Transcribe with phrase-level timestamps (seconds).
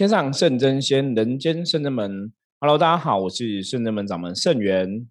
[0.00, 2.32] 天上圣真仙，人间圣真门。
[2.58, 5.06] Hello，大家好，我是圣真门掌门圣元。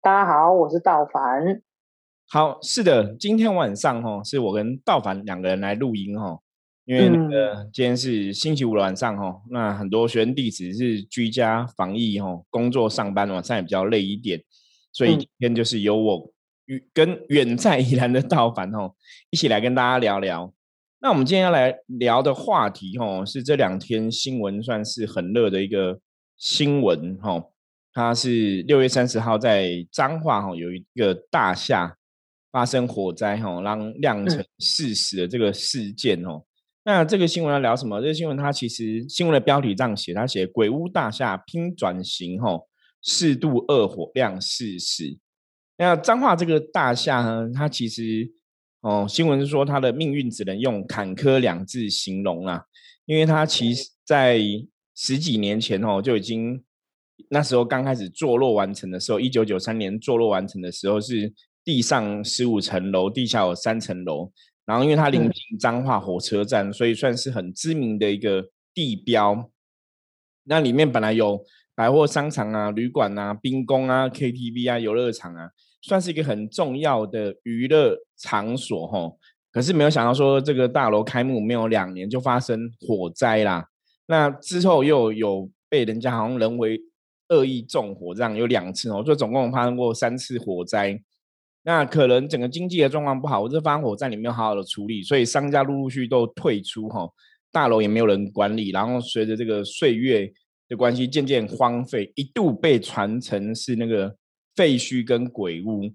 [0.00, 1.60] 大家好，我是道凡。
[2.30, 6.38] 好，是的，今天晚上哈，是我跟道凡两个人来录音哈，
[6.84, 14.40] 因为那个今天是星期五的晚上哈，那很多学生弟子是居家防疫哈，工作上班晚上也比较累一点，
[14.92, 16.32] 所以今天就是由我
[16.66, 18.94] 与跟远在宜兰的道凡哈，
[19.30, 20.54] 一起来跟大家聊聊。
[21.00, 26.00] 那我们今天要来聊的话题，哈，是这两天新闻算是很热的一个
[26.36, 27.40] 新闻，哈，
[27.92, 31.96] 它是六月三十号在彰化，哈，有一个大厦
[32.50, 36.42] 发生火灾，哈，让酿成事实的这个事件，哦。
[36.82, 38.00] 那这个新闻要聊什么？
[38.00, 42.58] 这个新闻它其实新闻的标题这样写，它写“鬼屋大厦拼转型，哈，
[43.02, 45.16] 四度恶火亮事实”。
[45.78, 48.32] 那彰化这个大厦呢，它其实。
[48.80, 52.62] 哦，新闻是说他的命运只能用坎坷两字形容啊，
[53.06, 54.40] 因为他其实在
[54.94, 56.62] 十几年前哦就已经
[57.30, 61.32] 那时候刚开始坐落完成的时候，一九九三年坐落完成的时候是
[61.64, 64.30] 地上十五层楼，地下有三层楼，
[64.64, 69.50] 然后因为它临近彰化火车站，所以算是很知名的一个地标。
[70.44, 75.50] 那里面本来有百货商场啊、旅馆啊、冰宫啊、KTV 啊、游乐场啊。
[75.80, 79.12] 算是一个很重要的娱乐场所哈，
[79.52, 83.64] 可是没有想到说这个大楼开幕没有两年就发生火灾啦。
[84.06, 86.80] 那之后又有被人家好像人为
[87.28, 91.00] 恶意纵火，这样有两次哦，就总共发生过三次火灾。
[91.62, 97.08] 那可能整个经济的状况不好，或者发火灾里面好好的处理，所以商家陆陆续都退出哈，
[97.52, 100.28] 大楼也没有人管理，然后随着这个岁月
[100.68, 104.16] 的关系渐渐荒废，一度被传成是那个。
[104.58, 105.88] 废墟跟鬼屋，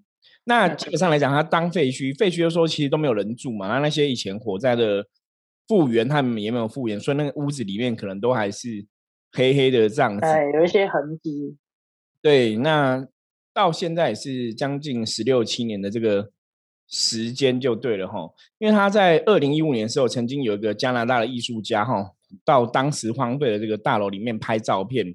[0.45, 3.67] 那基本上来讲，它当废墟，废墟就说其实都没有人住嘛。
[3.67, 5.05] 那那些以前火灾的
[5.67, 8.85] 复原，他们也没有复原，所以那个屋子里面可能都还是
[9.33, 11.57] 黑黑的这样子，哎，有一些痕迹。
[12.21, 13.05] 对，那
[13.53, 16.31] 到现在也是将近十六七年的这个
[16.87, 18.29] 时间就对了哈。
[18.59, 22.11] 因为他在二零一五年的时候，曾经有一个加拿大的艺术家哈，
[22.45, 25.13] 到当时荒废的这个大楼里面拍照片，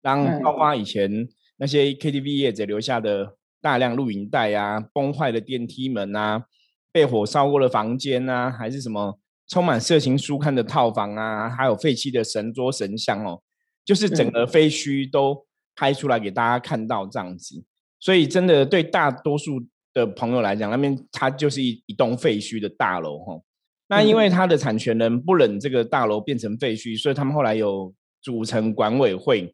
[0.00, 1.28] 当包括以前。
[1.58, 6.44] 那些 KTV 业者留下的大量录影带啊，崩坏的电梯门啊，
[6.92, 13.42] 被火烧过的房间啊，还是什么充满色情书刊的套房啊，还有废弃的神桌神像哦，
[13.84, 17.64] 就是整个废墟都拍出来给大家看到这样子。
[18.00, 19.60] 所以真的对大多数
[19.92, 23.40] 的朋友来讲，那边它就是一一栋废墟的大楼哈。
[23.88, 27.92] 那因为它的产权人不忍这个大楼变成废墟，所以他们后来有
[28.22, 29.52] 组成管委会。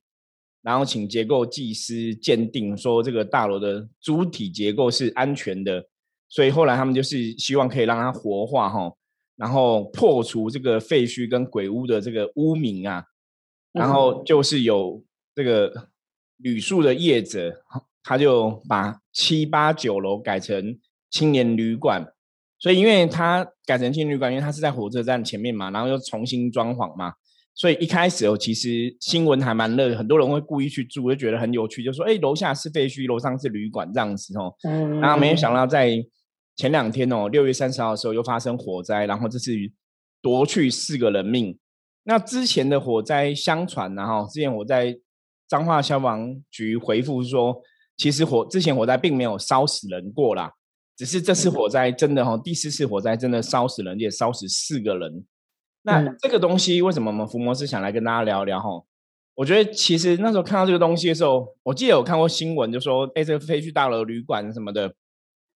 [0.64, 5.86] 然后请结构技师鉴定，说这个大楼的主体结构是安全的，
[6.26, 8.90] 所以后来他们就是希望可以让它活化哈，
[9.36, 13.04] 然后破除这个废墟跟鬼屋的这个污名啊，
[13.72, 15.04] 然后就是有
[15.34, 15.90] 这个
[16.38, 17.62] 旅宿的业者，
[18.02, 20.78] 他就把七八九楼改成
[21.10, 22.06] 青年旅馆，
[22.58, 27.12] 所以因为他改成青年旅馆，因为他是在火车站前面嘛，然后又重新装潢嘛。
[27.56, 35.00] 所以一开始哦，其实新闻还蛮热，很多人会故意去住，就觉得很有趣，就说：“哎，楼下是废墟，楼上是旅馆这样子哦。”嗯。
[35.00, 36.04] 然后没有想到，在
[36.56, 39.52] 前两天哦，六月三十号的时候又发生火灾，然后这次
[40.20, 41.56] 夺去四个人命。
[42.02, 44.98] 那之前的火灾，相传然后之前我在
[45.48, 47.62] 彰化消防局回复说，
[47.96, 50.50] 其实火之前火灾并没有烧死人过啦，
[50.96, 55.24] 只是这次火灾真的哦，第四次火灾真的烧死人，也烧死四个人。
[55.86, 58.84] 那这个东西为什么我们福摩斯想来跟大家聊聊哈？
[59.34, 64.94] 我觉得其实那时候看到这个东西的时候，我记得有看过新闻，就说哎，这个废墟大楼旅馆什么的。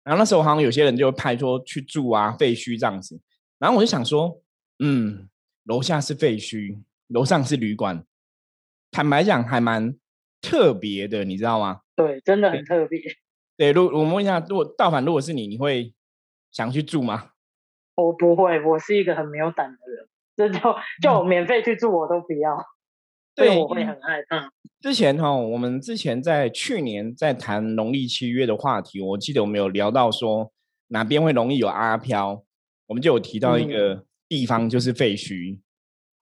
[0.04, 3.20] 然后那时候好像有些人就拍说去住啊，废墟这样子。
[3.58, 4.40] 然后我就想说，
[4.78, 5.28] 嗯，
[5.64, 6.78] 楼下是废墟，
[7.08, 8.04] 楼上是旅馆，
[8.90, 9.94] 坦白讲还蛮
[10.40, 11.80] 特别的，你知道吗？
[11.96, 13.00] 对，真的很特别。
[13.56, 15.94] 对，如我们问一下，如果倒反如果是你，你会
[16.50, 17.30] 想去住吗？
[17.96, 19.87] 我不会，我是一个很没有胆的人。
[20.38, 20.60] 这就
[21.02, 22.56] 就免费去住我都不要，
[23.34, 24.48] 对我会很害怕。
[24.80, 30.52] 之前哈，我们之前在去年在谈农历七月的话题，我记得我们有聊到说
[30.90, 32.44] 哪边会容易有阿飘，
[32.86, 35.58] 我们就有提到一个地方就是废墟。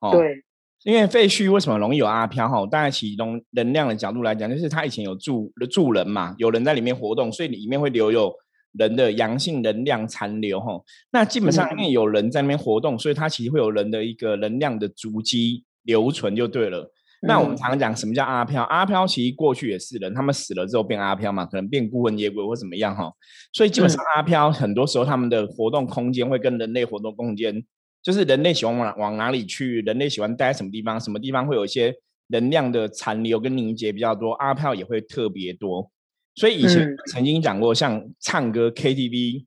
[0.00, 0.42] 哦，对，
[0.84, 2.48] 因为废墟为什么容易有阿飘？
[2.48, 8.34] 哈，大家其中能量的角度来讲，就是它以前有住住人嘛，有人在里面活动，所以里面会留有。
[8.78, 10.80] 人的阳性能量残留，哈，
[11.12, 16.92] 那基本上因为有人在那边活动，所以它其实会有人的一个能量的足迹留存就对了。
[17.22, 18.62] 那我们常常讲什么叫阿飘？
[18.64, 23.10] 阿飘其实过去也是人，他们死了之后变阿飘嘛，可能变孤魂野鬼或怎么样哈。
[23.52, 27.64] 所以基本上阿飘很多时候他们的活动空间会跟人类活动空间
[28.02, 31.92] 就是人类喜欢往往哪里去，人类喜欢待在什么地方，什么地方会有一些
[32.28, 35.90] 能量的残留跟凝结比较多，阿飘也会特别多。
[36.36, 39.46] 所以以前曾经讲过，像唱歌、KTV、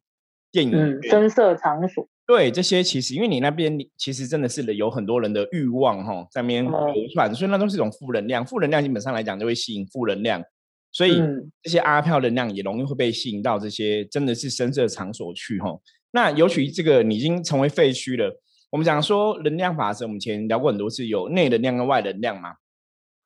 [0.52, 8.44] 电影、声色场所，对这些其实，因为你那边其实真的是有很多人的欲望哈在那边流传，所以那都是一种负能量。
[8.44, 10.44] 负能量基本上来讲就会吸引负能量，
[10.92, 11.22] 所以
[11.62, 15.80] 这些阿飘能量也容易会被吸引到这些真的是声色场所去哈。
[16.12, 18.42] 那尤其这个你已经成为废墟了，
[18.72, 22.54] 我们讲说能量法则，我们前聊过很多次，有内能量跟外能量嘛。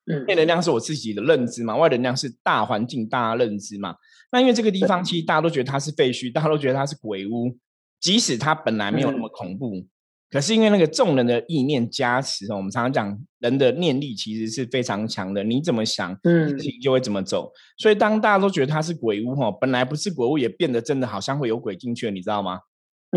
[0.06, 3.94] 嗯，内能量是我自己的认知嘛，外能量是大环境大家认知嘛。
[4.30, 7.56] 那因为这个地方其实大家都觉得它是废墟，大家都觉得它是鬼屋，
[8.00, 9.86] 即使它本来没有那么恐怖，
[10.30, 17.50] 可是因为那个众人的意念加持哦，我们常常讲人的念力其实是非常强的，你怎么想，嗯，事情就会怎么走。
[17.78, 22.58] 所以当大家都觉得它是鬼屋哈，本来不是鬼屋，也变得真的好像会有鬼进去了，你知道吗？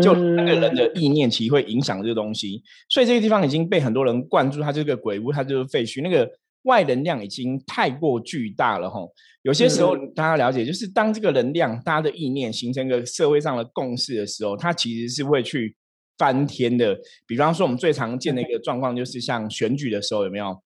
[0.00, 6.30] 就那个人的意念其实会影响这个东西，所以这个地方已经被很多人灌注，它就是个鬼屋，它就是废墟，那个。
[6.68, 9.10] 外能量已经太过巨大了吼，
[9.42, 15.74] 有些时候大家了解，就是当这个能量大家的意念形成一个社会上的共识的时候，它其实是会去
[16.18, 16.96] 翻天的。
[17.26, 20.62] 比方说，我们最常见的一个状况就是像选举的时候，有没有？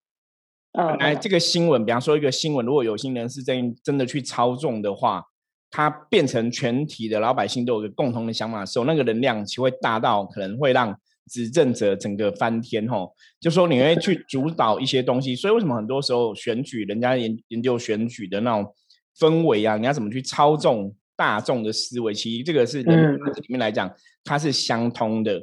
[0.73, 5.23] 本来这个新闻，比方说一个新闻，如果有心人是真真的去操纵的话，
[5.71, 10.95] 它变成全体的老百姓都有个共同的想法的时候，那个能量其实会大到可能会让。
[11.29, 18.75] 执政者整个翻天吼，就说你会去主导一些东西，所以为什么很多时候选举，人家研研究选举的那种
[19.19, 22.13] 氛围啊，你要怎么去操纵大众的思维？
[22.13, 23.91] 其实这个是人里面来讲，
[24.25, 25.41] 它是相通的。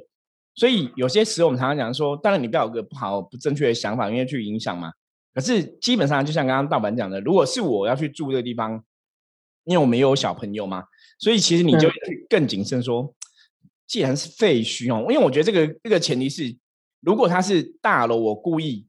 [0.56, 4.92] 所以有些时候我们常常讲说，当然你不要有个不好不正确的想法，因为去影响嘛。
[5.34, 8.84] 可是基本上就像刚刚盗版讲的，如果是我要去住这个地方，
[9.64, 10.84] 因为我们有小朋友嘛，
[11.20, 11.90] 所以其实你就
[12.30, 13.16] 更谨慎说。
[13.90, 16.56] 既然是废墟哦，因为我觉得这个这个前提是，
[17.02, 18.86] 如果它是大楼，我故意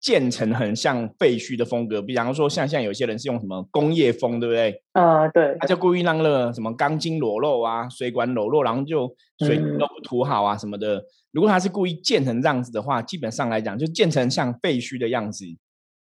[0.00, 4.82] 建成很像废墟的风格，比方说像像有些人是用什么工业风，对不对？
[4.92, 5.54] 啊，对。
[5.60, 9.14] 他就故意让那个什么钢筋裸露啊，水管裸露，然后就
[9.44, 11.04] 水都不涂好啊什么的。
[11.32, 15.44] 如果他是故意建成这样子的话，基本上来讲就建成像废墟的样子，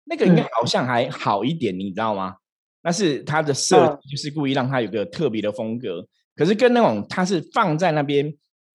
[0.04, 2.36] 那个应该好像还好一点，你知道吗？
[2.82, 6.06] 那是它的设计，就是故意让它有个特别的风格。
[6.36, 8.32] 可是跟那种它是放在那边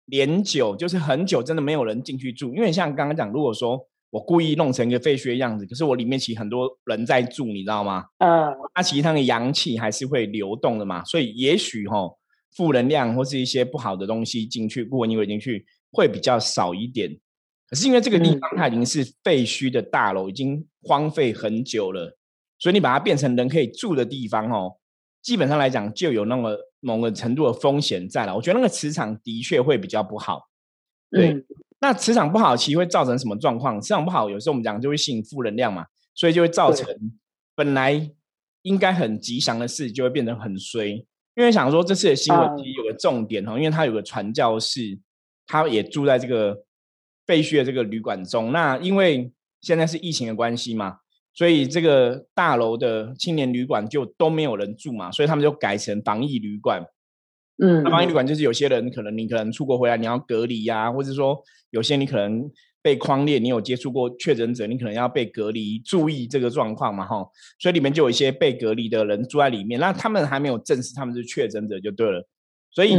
[0.05, 2.55] 连久，就是很久，真的没有人进去住。
[2.55, 3.79] 因为像刚刚讲，如果说
[4.09, 8.05] 我故意弄成一个废墟的样子，可是我里面其实很多人在住，你知道吗？
[8.17, 12.09] 嗯，那其实它的阳气还是会流动的嘛，所以也许哈
[12.55, 17.19] 负能量或是一些不好的东西进去，不稳定进去会比较少一点。
[17.69, 22.17] 可是因为这个地方它已经是废墟的大楼，已经荒废很久了，
[22.57, 24.77] 所以你把它变成人可以住的地方哦。
[25.21, 28.35] 基本上来讲，就有那么某个程度的风险在了。
[28.35, 30.49] 我觉得那个磁场的确会比较不好。
[31.09, 31.45] 对，
[31.79, 33.81] 那磁场不好，其实会造成什么状况？
[33.81, 36.87] 磁场不好，有时候我们讲就会吸引负能量嘛，所以就会造成
[37.55, 38.11] 本来
[38.61, 41.05] 应该很吉祥的事，就会变成很衰。
[41.35, 44.99] 因为想说这次的新闻其实有个重点哈，因为他有个传教士，
[45.47, 46.63] 他也住在这个
[47.25, 48.51] 废墟的这个旅馆中。
[48.51, 49.31] 那因为
[49.61, 50.99] 现在是疫情的关系嘛。
[51.33, 56.83] 所以这个大楼的青年旅馆就都没有人住嘛，所以他们就改成防疫旅馆。
[57.63, 61.37] 嗯，那防疫旅馆就是有些人可能你可能出国回来你要隔离呀，或者说
[61.69, 62.49] 有些你可能
[62.81, 67.25] 被框列，你有接触过确诊者，你可能要被隔离，注意这个状况嘛，哈。
[67.59, 72.27] 所以里面就有一些被隔离的人住在里面，那他们还没有证实他们是确诊者就对了。
[72.71, 72.97] 所以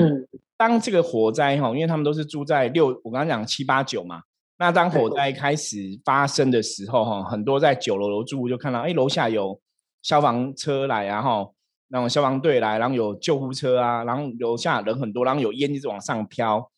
[0.57, 4.23] 当这个火灾哈，因为他们都是住在六，我刚刚讲七八九嘛。
[4.61, 9.59] 那当火灾开始发生的时候，哈，很多在九楼楼住户就看到，哎，楼下有
[10.03, 11.51] 消防车来啊，哈，
[11.89, 16.71] 那种消防队来，然后有救护车啊，然后楼下人很多，然后有烟一直往上飘，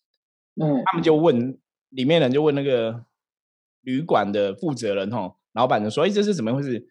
[0.62, 1.58] 嗯，他们就问
[1.88, 3.04] 里面人就问那个
[3.80, 6.86] 旅馆的负责人，哈，老板就说，哎，这是怎么回事？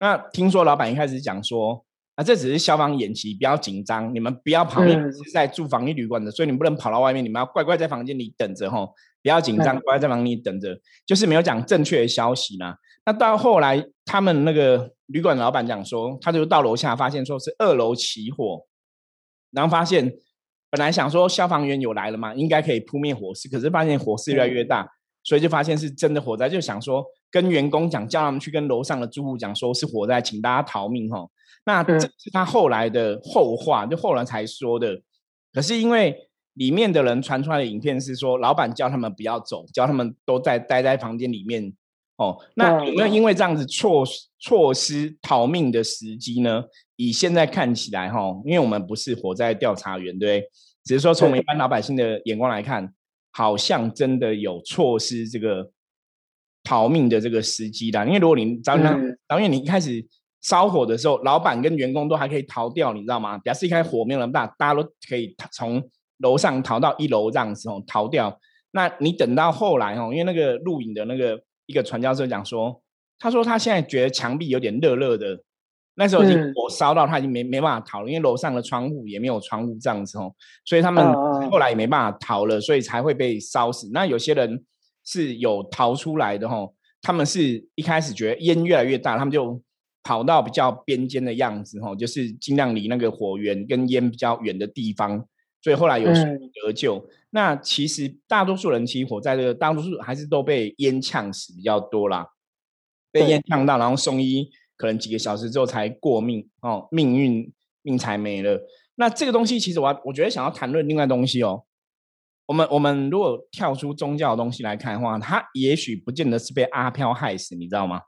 [0.00, 1.84] 那听说老板一开始讲说，
[2.16, 8.88] 啊，这只是消防演习，不要紧张，你们不要跑，你们是在住防疫旅馆的，所以你们不能跑到外面，你们要乖乖在房间里等着，哈。
[9.24, 10.78] 不要紧张，乖在房里等着。
[11.06, 12.76] 就是没有讲正确的消息啦。
[13.06, 18.66] 那到后来，他们那个旅馆老板讲说，他就到楼下发现说是二楼起火，
[19.50, 20.12] 然后发现
[20.68, 24.86] 本来想说消防员有来了嘛，应该可以扑灭火势，可是发现火势越来越大，
[25.22, 31.26] 所以就发现是真的火灾，就想说跟员工讲，叫他们去跟楼上的住户讲，说是火灾，请大家逃命哈。
[31.64, 35.00] 那这是他后来的后话，就后来才说的。
[35.50, 36.14] 可是因为。
[36.54, 41.72] 里面的人传出来的影片是说，老板叫他们不要走，叫他们都在待在房间里面。
[42.16, 44.04] 哦，那有没有因为这样子错
[44.38, 46.62] 错失逃命的时机呢？
[46.94, 50.48] 以现在看起来，哈，因为我们不是火灾调查员，对，
[50.84, 52.94] 只是说从一般老百姓的眼光来看，
[53.32, 55.68] 好像真的有错失这个
[56.62, 58.04] 逃命的这个时机啦。
[58.04, 58.96] 因为如果你早上
[59.26, 60.06] 导演你一开始
[60.40, 63.36] 烧火的时候，老板跟员工都还可以逃掉，你知道吗？
[63.38, 65.82] 表示一开始火没有那么大，大家都可以从
[66.18, 68.38] 楼上逃到一楼这样子哦，逃掉。
[68.72, 72.82] 那你等到后来哦，因为那个录影的那个一个传教士讲说，
[73.18, 75.42] 他说他现在觉得墙壁有点热热的。
[75.96, 81.04] 那时候已经火烧到他已经没没办法逃了，因为楼上的窗户也没有窗户这样子哦，所以他们
[81.48, 83.88] 后来也没办法逃了，所以才会被烧死。
[83.92, 84.64] 那有些人
[85.04, 89.62] 是有逃出来的哦，他们是一开始觉得烟越来越大，他们就
[90.02, 95.24] 跑到比较边间的样子哈，就是尽量离那个火源跟烟比较远的地方，
[95.64, 97.02] 所以后来有得救。
[97.30, 102.28] 那其实大多数人起火在这个大多数还是都被烟呛死比较多啦，
[103.10, 104.50] 被烟呛到然后送医。
[104.76, 107.50] 可能几个小时之后才过命哦，命运
[107.82, 108.60] 命才没了。
[108.96, 111.62] 那这个东西其实我我觉得想要谈论另外东西哦。
[112.46, 118.02] 我们我们如果跳出宗教的东西来看的话，它也许不见得是被阿飘害死，你知道吗？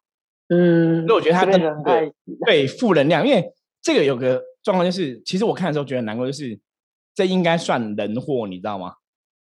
[0.49, 1.07] 嗯。
[1.07, 2.13] 那我觉得他跟对
[2.45, 3.45] 对负能量，因为
[3.81, 6.59] 这个有个状况就是，其实我看的时候觉得难过，就是
[7.17, 8.93] 这应该算人祸，你知道吗？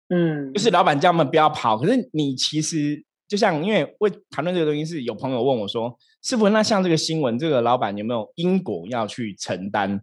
[0.09, 0.51] 嗯。
[0.53, 5.95] 就是老板叫他们不要跑，可是你其实就像因为为谈论这个东西，是有朋友问我说。
[6.23, 10.01] 师傅，那像这个新闻，这个老板有没有因果要去承担？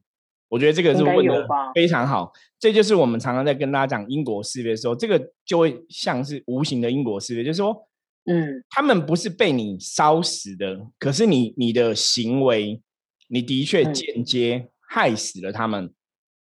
[0.48, 2.32] 我觉得这个是问的非常好。
[2.58, 7.76] 这就是我们常常在跟大家讲因果是非的时候，这个就会像是无形的因果是非，就是说，
[8.24, 12.80] 嗯，他们不是被你烧死的，可是你你的行为，
[13.28, 15.92] 你的确间接害死了他们。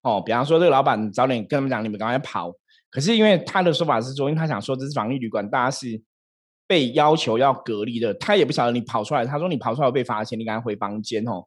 [0.02, 2.54] 哦，比方说这个老板早点跟他们讲，你们赶快跑。
[2.90, 6.02] 可是因为他的说法是说，因为他想说这是防疫旅馆，大家是。
[6.68, 9.26] 被要求要隔离的，他也不晓得你跑出来。
[9.26, 11.44] 他说你跑出来被罚钱，你赶快回房间哦。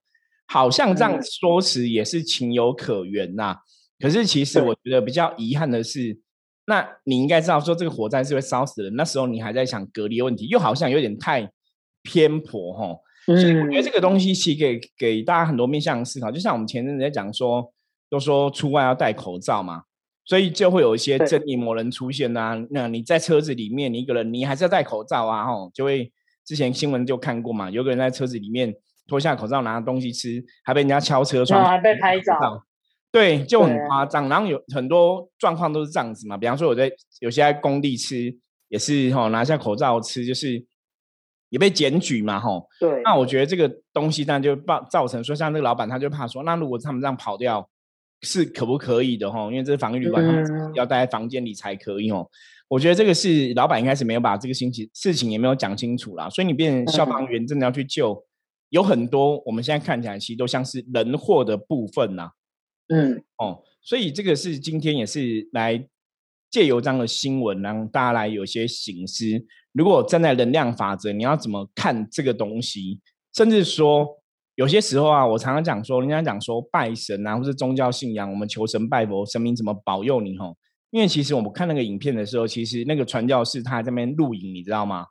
[0.49, 3.56] 好像这样说辞也是情有可原呐。
[3.99, 6.20] 可是其实我觉得比较遗憾的是，
[6.66, 8.94] 那你应该知道说这个火灾是会烧死人。
[8.96, 11.50] 那时候你还在想隔离问题，又好像有点太
[12.02, 12.94] 偏颇哈。
[13.25, 16.30] 所以我觉得这个东西其实给给大家很多面向思考。
[16.30, 17.73] 就像我们前阵子在讲说，
[18.08, 19.84] 都说出外要戴口罩嘛。
[20.26, 22.56] 所以就会有一些正义魔人出现呐。
[22.70, 26.11] 那你在车子里面，你一个人，你还是要戴口罩啊，吼，就会
[26.46, 28.75] 之前新闻就看过嘛，有个人在车子里面
[29.06, 32.64] 脱下口罩拿东西吃，还被人家敲车窗，还被拍照，
[33.12, 34.26] 对，就很夸张。
[34.30, 38.34] 然后有很多状况都是这样子嘛，比方说我在有些在工地吃，
[38.68, 40.64] 也是吼拿下口罩吃，就是
[41.50, 42.66] 也被检举嘛，吼。
[42.80, 43.02] 对。
[43.04, 47.68] 那我觉得这个东西那就造造成说，像那个老板他就怕说，那如果他们这样跑掉。
[48.25, 49.45] 是可不可以的哈？
[49.50, 50.25] 因为这是防疫旅馆，
[50.75, 52.28] 要待在房间里才可以哦。
[52.66, 58.25] 我觉得这个是老板应该是没有把这个星期事情也没有讲清楚啦，所以你变成消防员真的要去救，
[58.71, 62.31] 有很多我们现在看起来其实都像是人祸的部分呐。
[62.88, 65.87] 嗯，哦，所以这个是今天也是来
[66.50, 69.26] 借由这样的新闻，让大家来有些醒思。
[69.73, 73.00] 如果站在能量法则，你要怎么看这个东西？
[73.35, 74.24] 甚至说。
[74.56, 80.56] 有些时候啊，我常常讲说，人家讲说拜神啊，或是宗教信仰，我们求神拜佛，神明怎么保佑你吼？
[80.90, 85.06] 因为其实我们看那个影片的时候，其实那个传教士他在那边录影，你知道吗？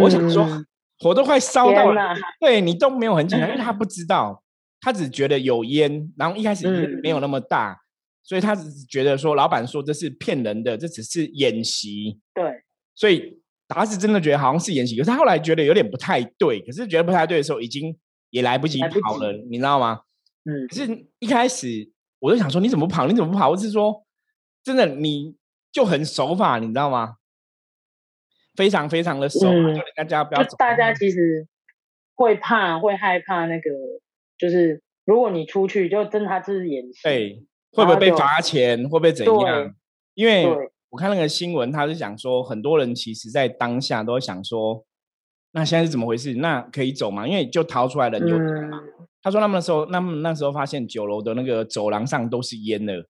[0.00, 0.46] 我想说，
[1.00, 4.42] 火都快烧到了，对你都没有很紧张，因为他 不知道，
[4.80, 7.78] 他只觉得有烟，然后一开始没有那么大，
[8.22, 12.18] 所以他只是觉得说，老板说这是骗人的，这只是演习。
[12.32, 12.62] 对，
[12.94, 17.94] 所以达是真的觉得好像是演习，可是他后来觉得有点不太对，可是觉得不太对的时候，已经。
[18.30, 20.02] 也来不及跑了，你知道吗？
[20.44, 23.06] 嗯，可是一开始我就想说，你怎么跑？
[23.06, 23.50] 你怎么不跑？
[23.50, 24.04] 我是说，
[24.64, 25.36] 真的，你
[25.70, 27.16] 就很守法，你知道吗？
[28.56, 30.42] 非常非常的守，就大家不要。
[30.56, 31.46] 大家其实
[32.14, 33.70] 会怕，会害怕那个，
[34.38, 38.82] 就是如果你出去，就真的他是演戏，对，会不会被罚钱？
[38.88, 39.74] 会不会怎样？
[40.14, 40.46] 因为
[40.88, 44.84] 我看那个新闻，他是讲说，很多人其实在当下都想说。
[45.52, 46.34] 那现在是怎么回事？
[46.34, 47.26] 那可以走吗？
[47.26, 48.38] 因为就逃出来人有
[49.20, 53.04] 他说他们那时候，那么那时候发现九楼的那个走廊上都是烟了，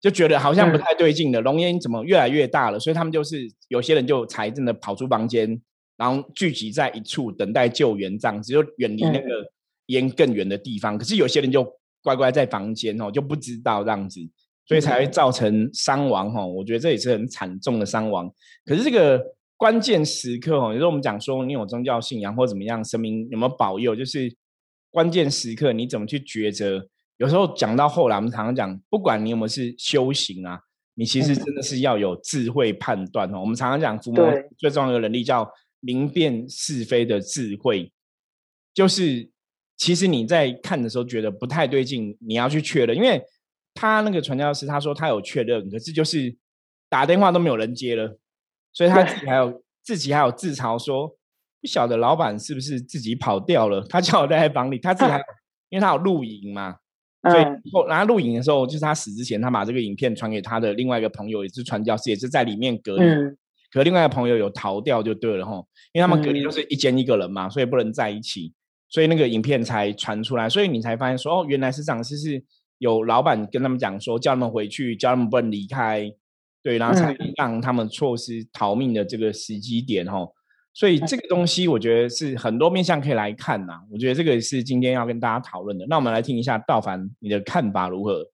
[0.00, 1.40] 就觉得好像不太对劲了。
[1.40, 2.78] 浓烟怎么越来越大了？
[2.78, 5.60] 所以他们就是有些人就才真的跑出房间，
[5.96, 9.50] 然后聚集在一处等待救援，这样子就远离那个
[9.86, 10.98] 烟更远的地方。
[10.98, 11.66] 可是有些人就
[12.02, 14.20] 乖乖在房间哦，就不知道这样子，
[14.66, 16.46] 所以才会造成伤亡哈。
[16.46, 18.30] 我觉得这也是很惨重的伤亡。
[18.66, 19.20] 可是这个。
[19.60, 23.94] 关键时刻哦，有时候我们讲说你有宗教信仰或怎么样，神明有没有保佑？
[23.94, 24.34] 就是
[24.90, 26.88] 关键时刻你怎么去抉择？
[27.18, 30.58] 有时候讲到后来，我们常常讲，不管你有没有是修行啊，
[30.94, 33.40] 你其实真的是要有智慧判断哦。
[33.40, 35.46] 我们常常讲伏魔最重要的能力叫
[35.80, 37.92] 明辨是非的智慧，
[38.72, 39.28] 就是
[39.76, 43.22] 其实你在看的时候觉得不太对劲，你要去确认，因为
[43.74, 46.34] 他那个传教士他说他有确认，可是就是
[46.88, 48.18] 打电话都没有人接了。
[48.72, 51.08] 所以他自己还有自己还有自嘲说，
[51.60, 53.84] 不晓得老板是不是自己跑掉了？
[53.88, 55.20] 他叫我待在房里，他自己还
[55.70, 56.76] 因为他有录影嘛，
[57.30, 63.04] 所以后然后录影的时候，就是他死之前，他把这个影片传给他的另外一个朋友，也是传教士，也是在里面隔离。
[63.72, 65.62] 可另外一个朋友有逃掉就对了哈，
[65.92, 68.52] 因为他们隔离都是一间一个人嘛，所以不能在一起，
[68.88, 72.42] 所以那个影片才传出来，所以你才发现说哦，原来是这样，是
[72.78, 76.10] 有老板跟他们讲说，叫他们回去，叫他们不能离开，
[76.62, 80.30] 对，然后才让他们错失逃命的这个时机点哦。
[80.72, 85.86] 所以这个东西我觉得是很多面向可以来看呐，我觉得这个是今天要跟大家讨论的。
[85.88, 88.24] 那我们来听一下道凡你的看法如何？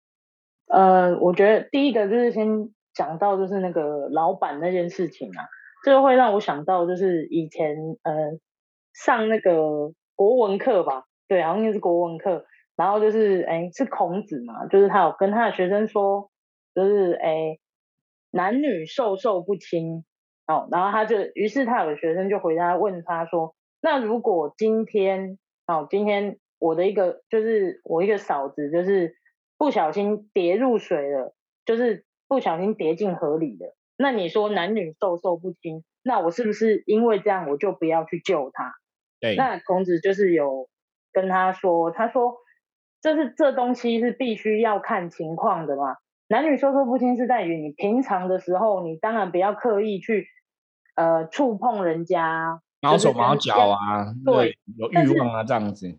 [0.69, 2.71] 呃，我觉得第一个就是先。
[2.97, 5.45] 讲到就是那个老板那件事情啊，
[5.85, 8.39] 这个会让我想到就是以前呃
[8.95, 16.31] 上那个国文课吧，对，好像是国文课，然后就是哎是孔子嘛，就是他有跟他的学生说，
[16.75, 17.59] 就是哎
[18.31, 20.05] 男女授受不亲
[20.47, 29.17] 哦，然后他就于是他有个学生就回答问他说，那如果今天哦今天我的一个就是我一个嫂子就是
[29.59, 32.05] 不小心跌入水了，就是。
[32.29, 38.73] 不小心跌进河里的，那你说男女授受不亲，那我是不是因为这样我就不要去救他？
[39.21, 40.69] 对，那孔子就是有
[41.13, 42.35] 跟他说，他说
[43.01, 45.99] 这是这东西是必须要看情况的嘛。
[46.29, 50.27] 男女授受不亲是在于你平常的时候，你当然不要刻意去
[50.95, 55.99] 呃触碰人家，毛手毛脚啊，对，有欲望啊这样子。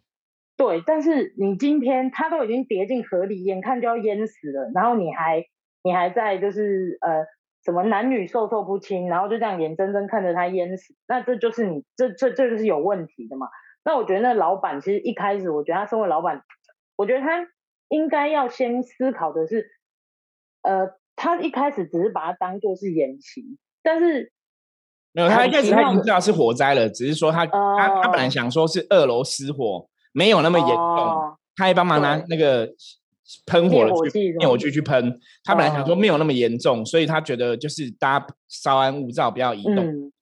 [0.55, 5.45] 对，但是你今天他都已经跌进河里，眼看就要淹死了，然后你还。
[5.83, 7.23] 你还在就是呃
[7.63, 13.47] 什么男女授受不亲，然后就这样眼睁睁看着他淹死，那这就是你这这这就是有问题的嘛？
[13.85, 16.41] 那我觉得那老板其实一开始，我觉得他身为老板，
[16.97, 17.47] 我觉得他
[17.87, 19.69] 应该要先思考的是，
[20.61, 24.31] 呃，他一开始只是把它当做是演习，但是
[25.11, 32.69] 没有，他一开始他已经知道是火灾了，只是说他他他本来想说是二楼失火，没有那么严重，他还帮忙拿那个。
[33.45, 39.75] 喷火的去灭火器去喷，他本来想说没有那么严重，所以他觉得就是大家稍安勿躁，不要移动。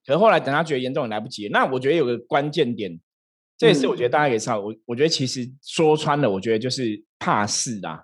[0.03, 1.47] 可是后来等他觉得严重也来不及。
[1.49, 2.99] 那我觉得有个关键点，
[3.59, 4.59] 这也是我觉得大家可以知道。
[4.59, 8.03] 我我觉得其实说穿了，我觉得就是怕事啦。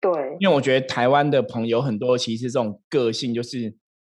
[0.00, 3.74] 对，因为我觉得台湾的朋友很多，其实这种个性就是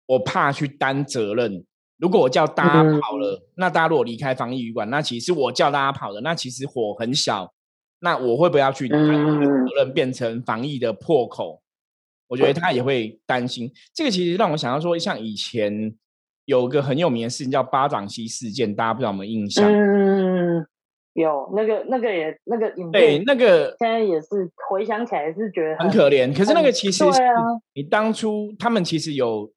[0.06, 1.64] 我怕去担责任。
[1.98, 7.52] 如果我叫大家跑了，那大家如果离开防疫旅馆，那其实我叫大家跑的，那其实火很小。
[8.00, 9.14] 那我会不会要去担责
[9.74, 11.60] 任，变成防疫的破口？
[12.28, 13.72] 我觉得他也会担心。
[13.92, 15.92] 这个其实让我想到说，像以前
[16.44, 19.68] 有个很有名的事情叫巴掌溪事件，大家不知道有没有印象？
[19.68, 20.37] 嗯，
[21.20, 26.32] 有那个那个也那个影对那个现在也是回想起来是觉得很可怜。
[26.32, 27.20] 可是那个其实是
[27.74, 29.50] 你当初他们其实有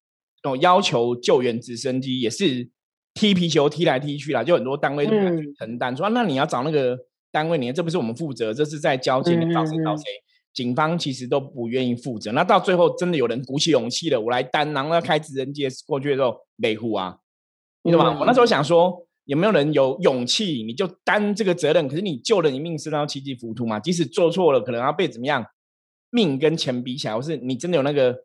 [0.44, 2.70] 有要求救援直升机，也是
[3.14, 6.98] 踢皮球踢来踢去啦，就很多单位都敢去承担，说那你要找那个。
[7.34, 10.04] 单位，你这不是我们负责，这是在交警，你找谁找谁？
[10.54, 12.30] 警方其实都不愿意负责。
[12.34, 17.20] 那到最后真的有人鼓起勇气了，我来担，然后要开直升机过去的时候，没护啊，
[17.84, 18.18] 你懂吗？
[18.20, 21.88] 我那时候想说，有没有人有勇气，你就担这个责任？
[21.88, 23.80] 可是你救了你命，是让七级浮屠嘛？
[23.80, 25.46] 即使做错了，可能要被怎么样？
[26.10, 28.24] 命跟钱比起来，或是你真的有那个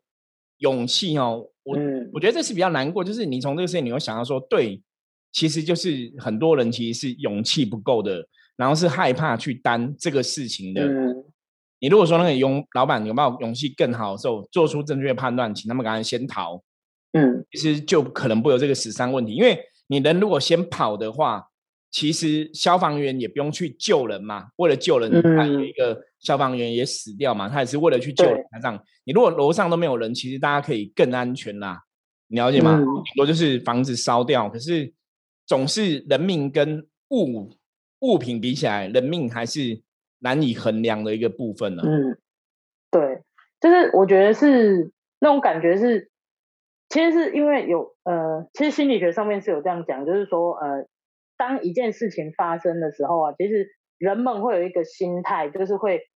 [0.57, 1.47] 勇气哦？
[1.63, 1.77] 我
[2.13, 4.81] 我觉得这是比较难过，就是你从这个事情，你会想到说，对，
[5.31, 8.27] 其实就是很多人其实是勇气不够的。
[8.57, 10.81] 然后是害怕去担这个事情的。
[11.79, 16.59] 你如果说那个勇老板有没有勇气更好的时候，做出正确判断，请他们赶快先逃。
[17.11, 21.49] 嗯，其实就可能不会有这个死伤问题，因为你人如果先跑的话，
[21.89, 24.47] 其实消防员也不用去救人嘛。
[24.57, 28.43] 为了救人，他有一个消防员也死掉嘛，他也是为了去救人。
[28.61, 31.83] 这样，你如果楼上都没有人，其实大家可以更安全啦。
[32.27, 32.77] 你了解吗？
[32.77, 34.93] 顶多就是房子烧掉，可是
[35.45, 37.51] 总是人命跟物。
[38.01, 39.81] 物品比起来，人命还是
[40.19, 41.81] 难以衡量的一个部分呢。
[41.83, 42.15] 嗯，
[42.91, 43.23] 对，
[43.59, 46.11] 就是我觉得是那种感觉是，
[46.97, 50.87] 其实是因为有呃，其实心理学上面是有这样讲，就是说呃，
[51.37, 56.07] 当一件事情发生的时候啊，其实人们会有一个心态，就是会，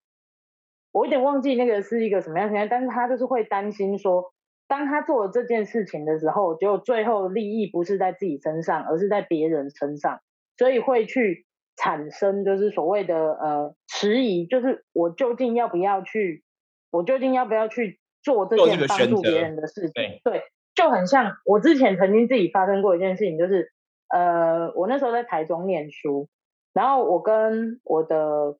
[0.90, 4.32] 我有点忘记那个是一个什么样心态，但是他就是会担心说，
[4.66, 10.20] 当他做了这件事情的时候，就最后利益不是在自己身上，而是在别人身上，
[10.58, 11.46] 所以会去。
[11.74, 16.44] 产生就是所谓的呃迟疑，就是我究竟要不要去，
[16.90, 20.20] 我究竟要不要去做这件帮助别人的事情？
[20.22, 20.42] 对，
[20.74, 23.72] 就很像我之前曾经自己发生过一件事情，就是
[24.08, 26.28] 呃我那时候在台中念书，
[26.72, 28.56] 然后我跟我的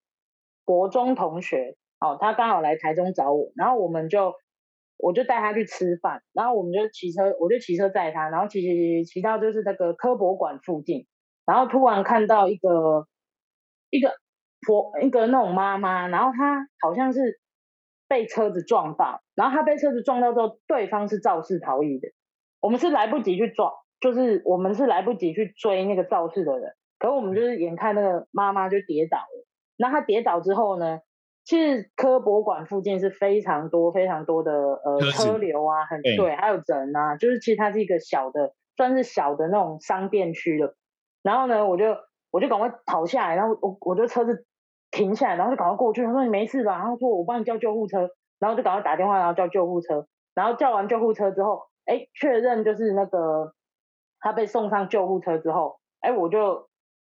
[0.65, 4.35] 国中同学，哦他刚好来台中找我，然后我们就
[4.99, 11.07] 我就带他去吃饭，然后我们就骑车，我就骑车载他，然后骑骑骑骑到就是那个科博馆附近，
[11.47, 13.09] 然后突然看到一个
[13.91, 14.13] 一个
[14.67, 17.41] 婆一个那种妈妈，然后她好像是
[18.13, 22.09] 被车子撞到，然后他被车子撞到之后，对方是肇事逃逸的，
[22.61, 29.47] 我们是来不及去撞，就是我们是来不及去追那个肇事的人，可我们就是眼看那个妈妈就跌倒了，
[29.79, 31.01] 那她跌倒之后呢？
[31.45, 40.77] 其实科博馆附近是非常多非常多的呃车流啊，很对，还有人啊，就是其实它是一个小的，算是小的那种商店区的。
[41.23, 41.97] 然后呢，我就
[42.31, 44.45] 我就赶快跑下来，然后我我就车子
[44.93, 46.05] 停下来，然后就赶快过去。
[46.05, 46.79] 他说你没事吧？
[46.79, 50.07] 然后说我帮你叫救护车，然后就赶快打电话，然后叫救护车。
[50.35, 53.55] 然后叫完救护车之后，哎，确认就是那个
[54.21, 56.69] 他被送上救护车之后，哎，我就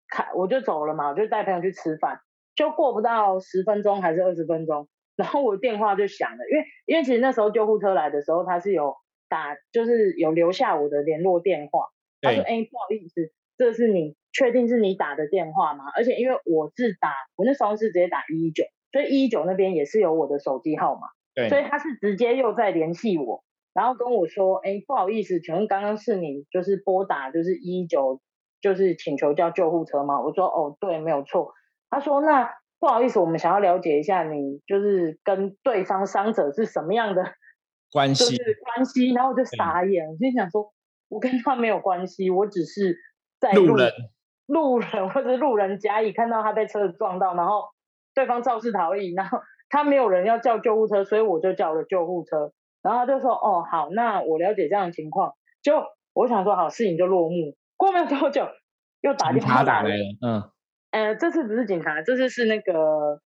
[0.10, 2.20] 开我就走了嘛，我就带朋友去吃饭。
[2.56, 8.96] 就过不到十分钟还是二十分钟，然后我电话就响了，因为因为其实那时候救护车来的时候，他是有
[9.30, 11.86] 打，就是有留下我的联络电话。
[12.20, 15.86] 他说：“哎，不好意思，这是你确定是你打的电话吗？
[15.96, 23.44] 而且因为我是打，我那时候是直接打一一九，所以一一九那边也是有我的手机号码，对所以他是直接又在联系我，
[23.74, 28.22] 然后跟我说：哎，不好意思，请问刚刚是你就是拨打就是一一九，
[28.62, 30.22] 就是请求叫救护车吗？
[30.22, 31.54] 我说：哦，对，没有错。”
[31.90, 37.24] 他说：“那不好意思，我们想要了解一下你就是跟对方伤者是什么样的
[37.94, 40.74] 关系，就是关系。”然后我就傻眼，我就想说
[41.08, 42.98] ：“我跟他没有关系，我只是
[43.40, 43.92] 在路人，
[44.46, 47.66] 路人或者路人甲乙看到他被车子撞到，然后
[48.14, 52.52] 对方肇事逃逸，然后 他没有人要叫救护车，所以我就叫了救护车。
[52.82, 57.56] 然后他就说：‘哦，好，那我了解这样的情况。’就我想说，好，事情就落幕。
[57.76, 58.48] 过没有多久，
[59.02, 60.52] 又打电话打来了，嗯。”
[60.92, 63.20] 呃，这次不是警察，这次是那个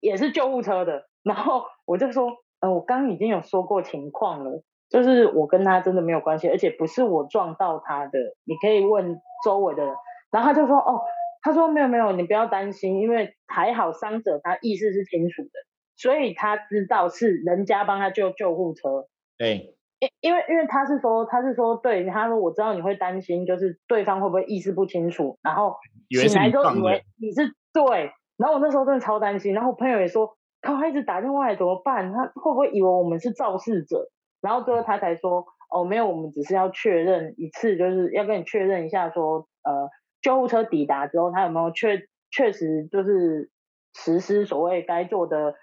[0.00, 1.06] 也是救护车的。
[1.22, 9.92] 然后我就说，呃，我刚已经有说过情况了，就是我跟他真的没有关系，而且不是我撞到他的，你可以问周围的人。
[10.30, 11.00] 然后他就说，哦，
[11.42, 15.50] 他说没有没有，你不要担心，因为还好伤者他意识是清楚的，
[15.96, 19.08] 所以他知道是人家帮他救救护车。
[19.36, 19.74] 对。
[20.00, 25.76] 因因为因为他是说他是说对他说我知道你会担心就是对方会不会意识不清楚，然后
[26.10, 32.12] 醒来之后以为你是对，然后我那时候真的超担心，然后我朋友也说他一直打电话来怎么办？
[32.12, 34.10] 他会不会以为我们是肇事者？
[34.44, 39.88] 然后最后他才说哦没有，我们只是要确认一次，就是要跟你确认一下说呃
[40.22, 43.50] 救护车抵达之后他有没有确确实就是
[43.94, 45.54] 实施所谓该做的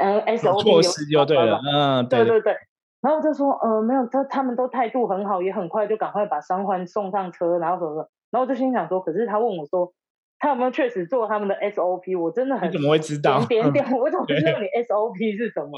[0.00, 2.56] 嗯 SOP 措施就对了，嗯对对对。
[3.02, 9.90] 然后就说，呃，没有，他他们都态度很好，也很快就赶快把伤患送上车，然后什么，然后我就心想说，可是他问我说，
[10.38, 12.20] 他有没有确实做他们的 SOP？
[12.20, 13.42] 我真的很怎么会知道？
[13.46, 15.70] 点点， 我怎么不知道你 SOP 是什么？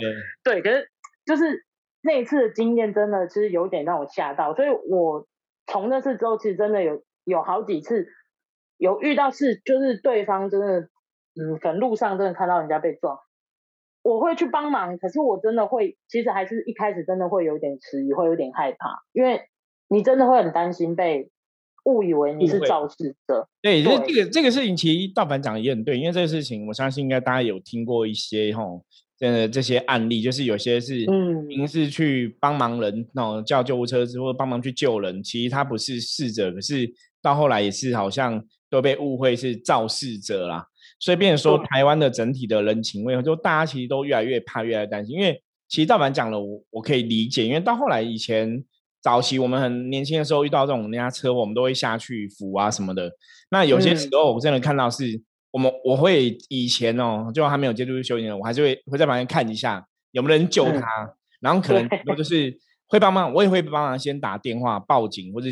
[0.42, 0.88] 对，可是
[1.25, 1.64] 就是
[2.03, 5.27] 那一次的经验真的其实有点让我吓到，所以我
[5.67, 8.07] 从那次之后，其实真的有有好几次
[8.77, 10.81] 有遇到事，就是对方真的，
[11.41, 13.19] 嗯，可能路上真的看到人家被撞。
[14.03, 19.43] 我会去帮忙，可是我真的会，其实还是一开始真的会有点迟疑，会有点害怕，因为
[19.87, 21.31] 你真的会很担心被
[21.85, 23.49] 误以为你是肇事者。
[23.61, 28.85] 对，就是这个这个事情，其实大凡讲的也很对，因为这个事情，我相信应该大家有听过一些吼，
[29.23, 40.67] 真的这些案例，就是有些是嗯，您是去帮忙人，那叫救护车之后帮忙去救人，其实他不是逝者，可是到后来也是好像都被误会是肇事者啦。
[40.99, 45.15] 所以，变说台湾的整体的人情味，就大家其实都越来越怕，越来越担心。
[45.15, 47.47] 因为其实道凡讲了，我我可以理解。
[47.47, 48.65] 因为到后来以前
[49.01, 53.09] 早期我们很年轻的时候遇到这种人家车祸，我们都会下去扶啊什么的。
[53.53, 60.87] 那有些时候我真的看到是，我们我会以前哦，就还没有接触修行人，我还是会会在旁边看一下有没有人救他，
[61.41, 65.49] 然后可能我就是会帮忙，我也会帮忙先打电话报警或者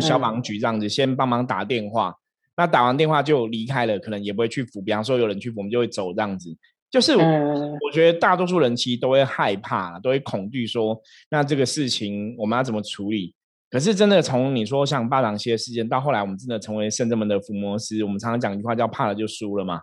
[0.00, 2.14] 消防局这样子，先帮忙打电话。
[2.56, 4.82] 那打完电话就离开了，可能也不会去扶。
[4.82, 6.54] 比方说有人去扶，我们就会走这样子。
[6.90, 13.34] 就是我觉得大多数人其实都会害怕，都会恐惧说，那这个事情我们要怎么处理？
[13.70, 19.82] 可是真的从你说像巴掌蟹事件到后来，我们真的成为圣正门的伏魔师，我们常常讲一句话叫“怕了就输了”嘛。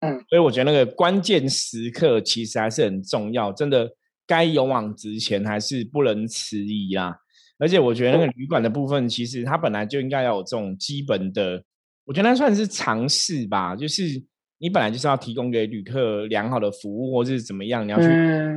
[0.00, 3.88] 嗯，所以我觉得那个关键时刻其实还是很重要，真的
[4.26, 7.16] 该勇往直前，还是不能迟疑啦。
[7.58, 11.62] 而且我觉得那个旅馆的部分，其实它本来就应该要有这种基本的。
[12.06, 14.20] 我觉得那算是尝试吧，就是
[14.62, 18.06] 你本来就是要提供给旅客良好的服务，或是怎么样，你要去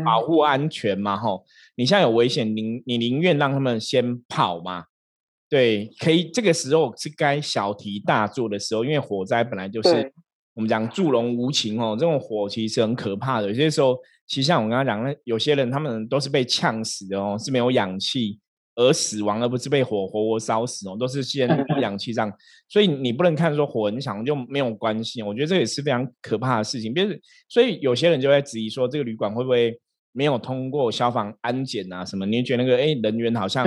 [0.03, 1.45] 保护安全嘛，吼。
[1.75, 4.83] 你现在有危险，宁你宁愿让他们先跑嘛？
[5.49, 6.29] 对，可以。
[6.29, 10.11] 这个时候是该小题大做的时候，因为火灾本来就是
[10.55, 13.47] 我们讲助龙无情哦，这种火其实很可怕的。
[13.47, 18.39] 有些时候，其实像我刚刚讲，那有些人他们都是被呛死的哦，是没有氧气
[18.75, 21.47] 而死亡，而不是被火活活烧死哦，都是先
[21.81, 22.31] 氧气这样。
[22.69, 26.93] 所以你不能看说火很强就没有关系，我觉得这也是非常可怕的事情。
[26.93, 29.79] 别是，所以有些人就在质疑说，这个旅馆会不会
[30.11, 32.25] 没有通过消防安检啊什么？
[32.25, 33.65] 你觉得那个哎人员好像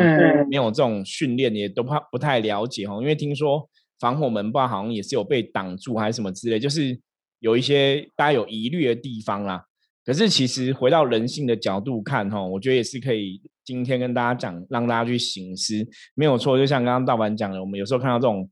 [0.48, 3.68] 没有这种训练，也都不不太了解哦，因为听说。
[3.98, 7.00] 防火门不知道好像也是有被挡住还是什么之类，就是
[7.40, 9.64] 有一些大家有疑虑的地方啦。
[10.04, 15.74] 可是其实回到人性的角度看，哈，我觉得也是可以今天跟大家讲，让大家去醒思，
[16.14, 16.56] 没有错。
[16.56, 18.48] 就像刚刚道板讲的，我们有时候看到这种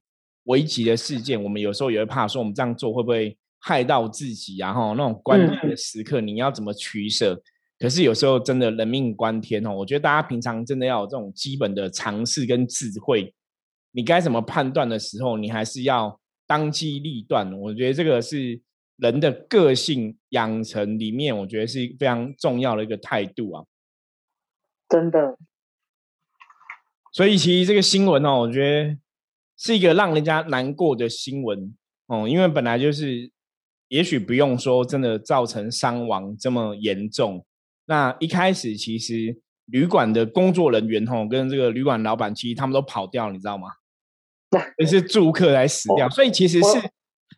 [0.47, 4.57] 危急的事件，我们有时候也会怕说，我们这样做会不会害到自己？
[4.57, 7.41] 然后那种关键的时刻，你要怎么取舍？
[7.79, 13.33] 可是有时候真的人命关天哦，我觉得大家平常真的要有这种基本的常识跟智慧。
[13.93, 17.53] 你该怎么判断的时候，你还是要当机立断。
[17.61, 18.61] 我觉得这个是
[18.97, 23.65] 人的个性养成里面，我觉得是非常重要的一个态度啊。
[24.89, 25.37] 真的。
[27.13, 28.99] 所以其实这个新闻哦，我觉得
[29.57, 31.75] 是一个让人家难过的新闻
[32.07, 33.31] 哦，因为本来就是，
[33.89, 37.47] 也许不用说真的造成伤亡这么严重。
[37.87, 43.69] 那一开始其实旅馆的工作人员哦，跟这个旅馆老板其实他们都跑掉，你知道吗？
[44.79, 46.91] 也是住客来死掉，所以其实是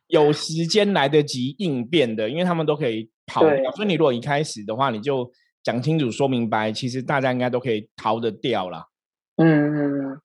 [0.09, 3.71] 有时间来得及应变的，因为他们都可以跑掉。
[3.73, 5.31] 所以你如果一开始的话，你就
[5.67, 8.87] 讲清楚、说明白，其实大家应该都可以逃得掉啦。
[9.35, 10.21] 嗯，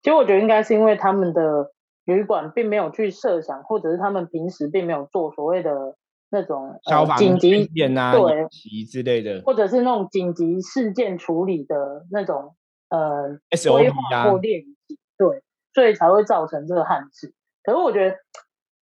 [0.00, 1.72] 其实我觉得应该是因为他们的
[2.04, 5.96] 旅馆并没有去设想，或者是他们平时并没有做所谓的
[6.30, 8.46] 那种消防紧急演啊、对
[8.88, 12.54] 之类的，或者是那种紧急事件处理的那种
[12.88, 15.42] 呃规划或练习，对。
[15.74, 17.34] 所以才会造成这个憾事。
[17.64, 18.16] 可是我觉得，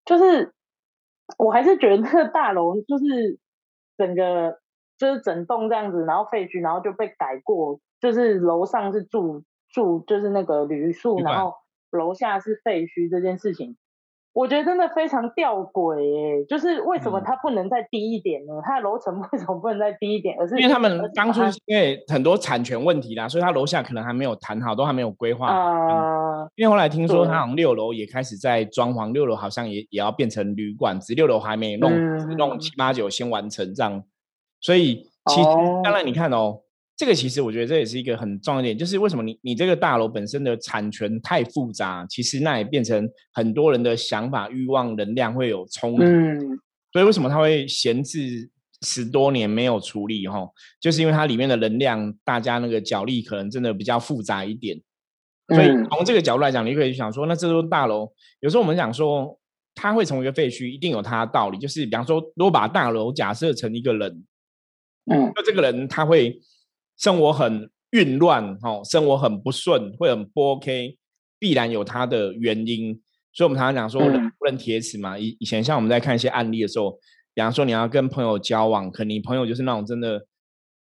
[0.04, 0.52] 就是
[1.38, 3.38] 我还是觉得那个大楼就是
[3.96, 4.58] 整个
[5.02, 11.54] 就是整栋这样子，然后废墟，然后就被改过，就是楼上是住住就是那个旅宿，然后
[11.90, 13.76] 楼下是废墟这件事情。
[14.32, 18.54] 我觉得真的非常吊诡诶，就是为什么它不能再低一点呢？
[18.64, 20.34] 它的楼层 为什么不能再低一点？
[20.40, 25.48] 而是因为他们当初因为很多产权问题啦，所以它楼下可能还没有谈好，都还没有规划。
[25.48, 31.90] 啊，因为后来听说它好像六楼也开始在装潢，六楼好像也也要变成旅馆，只六楼还没弄，
[32.38, 34.02] 弄七八九先完成这样。
[34.62, 35.48] 所以其实
[35.84, 36.60] 当然你看哦。
[36.94, 46.02] 这个其实我觉得这也是一个很重要的点，就是为什么你你这个大楼本身的产权太复杂，其实那也变成很多人的想法、欲望、能量会有冲突。
[46.92, 48.48] 所以为什么他会闲置
[48.82, 50.28] 十多年没有处理？
[50.28, 50.46] 哈，
[50.80, 54.78] 就是因为它里面的能量，大家那个角力可能真的比较复杂一点。
[55.48, 58.08] 所以从这个角度来讲，你可以想说，那这座大楼
[58.40, 59.36] 有时候我们讲说，
[59.74, 61.58] 它会成为一个废墟，一定有它的道理。
[61.58, 64.24] 就是比方说，如果把大楼假设成一个人，
[65.10, 66.40] 嗯，那这个人他会。
[66.98, 70.96] 生活很混乱，哈，生活很不顺，会很不 OK，
[71.36, 72.92] 必然有他的原因。
[73.32, 75.18] 所以，我们常常讲说，人不能铁齿嘛。
[75.18, 76.92] 以以前，像我们在看一些案例的时候，
[77.34, 80.24] 比方说，你要跟朋友交往，可能你朋友就是那种真的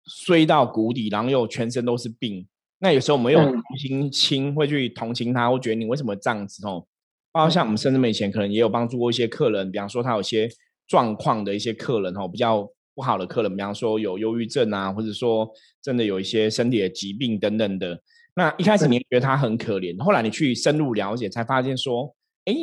[0.05, 2.45] 衰到谷底，然后又全身都是病。
[2.79, 6.67] 那有时候我们又同情心会去同情他，会觉得你为什么这样子？
[6.67, 6.85] 哦，
[7.31, 10.49] 包括像我们甚至以前可能也有帮助过一些客人，比方说他有些
[10.87, 12.69] 状况的一些客人，哦，比较。
[12.93, 15.49] 不好的客人，比方说有忧郁症啊，或者说
[15.81, 18.01] 真的有一些身体的疾病等等的。
[18.35, 22.53] 那一开始你觉得他很可怜，后来你去深入了解，才发现说，哎，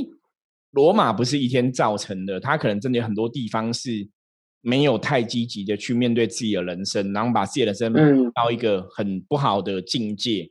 [0.71, 4.09] 罗马不是一天造成的，他可能真的有很多地方是
[4.61, 10.51] 没有太积极的去面对自己的人生，然后把自己的人生到一个很不好的境界。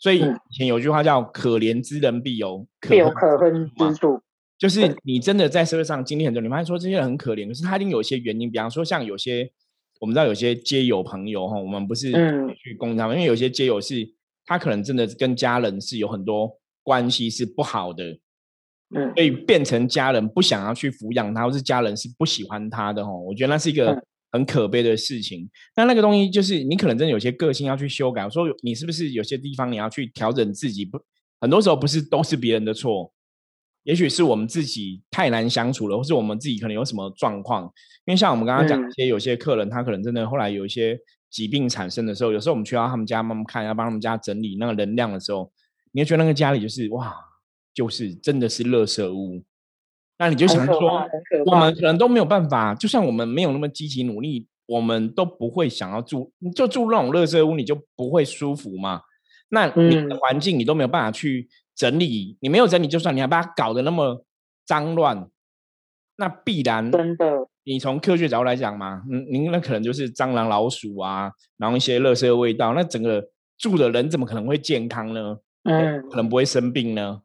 [0.00, 4.20] 所以以前有句话叫“可怜之人必有必有可恨之处”。
[4.58, 8.50] 就是你真的在社会上经历很多，你发现说这些人很可怜，可是他一定有一些原因。
[8.50, 9.48] 比方说，像有些
[10.00, 12.10] 我们知道有些街友朋友哈，我们不是
[12.56, 14.08] 去攻他们，因为有些街友是
[14.44, 16.50] 他可能真的跟家人是有很多
[16.82, 18.18] 关系是不好的，
[18.96, 23.12] 嗯，所以变成家人不想要去抚养他，或是家人是不喜欢他的哈。
[23.12, 25.48] 我觉得那是一个很可悲的事情。
[25.76, 28.24] 那那个东西就是你可能真的有些个性要去修改。
[28.24, 30.84] 我说你是不是有些地方你要去调整自己？
[30.84, 30.98] 不，
[31.40, 33.12] 很多时候不是都是别人的错。
[33.88, 37.62] 也许是我们自己太难相处了，或是我们自己可能有什么状况。
[38.04, 45.50] 因为像我们刚刚讲一些，有些客人他可能真的后来有一些疾病产生的时候，有时候我们去到他们家慢慢看，要帮他们家整理那个能量的时候，
[45.92, 47.14] 你会觉得那个家里就是哇，
[47.72, 49.42] 就是真的是垃圾屋。
[50.18, 51.02] 那你就想说，
[51.46, 59.00] 我们可能都没有办法，就算我们没有那么积极努力，我们都不会想要住，就住那种垃圾屋，你就不会舒服嘛。
[59.48, 61.48] 那你的环境你都没有办法去。
[61.78, 64.24] 整理你没有整理就算，你还把它搞得那么
[64.66, 65.30] 脏乱，
[66.16, 73.24] 那必然真的，你从科学角度来讲嘛，嗯，您那可能就是蟑螂、老鼠啊，然后一些垃圾味道，那整个
[73.56, 75.38] 住的人怎么可能会健康呢？
[75.62, 77.22] 嗯，可能不会生病呢。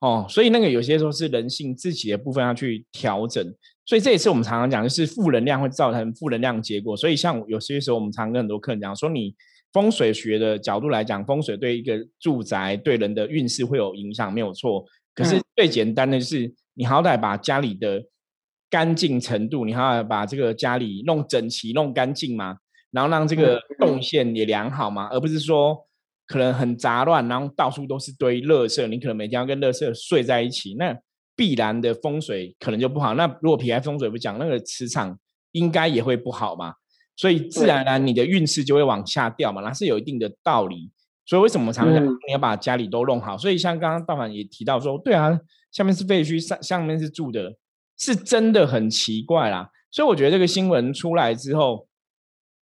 [0.00, 3.42] 哦，所以那个有些时候是人性自己的部分要去调整，
[3.86, 6.94] 所以这也是我们常常讲，就是负能量会造成负能量结果。
[6.94, 9.34] 所以像有些时候我们常跟很多客人讲说，你
[9.76, 14.82] 风水学的角度来讲，风水对一个住宅对人的运势会有影响，没有错。
[15.14, 18.02] 可是最简单的是，你好歹把家里的
[18.70, 22.56] 干净程度，你好歹把这个家里弄整齐、弄干净嘛，
[22.90, 25.84] 然后让这个动线也良好嘛，而不是说。
[26.28, 30.92] 可能很杂乱，然后到处都是堆垃圾，你可能每天要跟垃圾睡在一起，那
[31.36, 33.14] 必然的风水可能就不好。
[33.14, 35.16] 那如果皮开风水不讲，那个磁场
[35.52, 36.74] 应该也会不好嘛，
[37.16, 40.90] 所以自然而然你的运势就会往下掉嘛，那是有一定的道理。
[41.24, 43.36] 所以为什么常常你要把家里都弄好？
[43.36, 45.36] 所以像刚刚道凡也提到说，对啊，
[45.72, 47.56] 下面是废墟，上上面是住的，
[47.98, 49.70] 是真的很奇怪啦。
[49.90, 51.88] 所以我觉得这个新闻出来之后，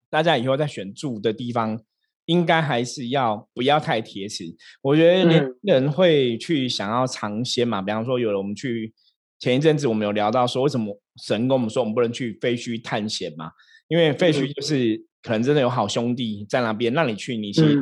[0.09, 1.81] 大家以后在选住的地方。
[2.27, 4.45] 应该还是要不要太铁齿？
[4.81, 7.83] 我觉得年人会去想要尝鲜嘛。
[7.83, 8.95] 比方说，有了我们去
[9.39, 13.51] 前一阵子，我们有聊到说，为什么神跟我们说我们不能去废墟探险嘛？
[13.89, 17.79] 因为废墟就是可能真的有好兄弟在那边，让你去，你去